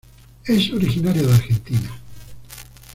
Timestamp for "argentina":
1.35-1.95